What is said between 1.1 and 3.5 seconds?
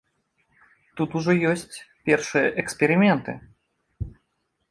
ужо ёсць першыя эксперыменты.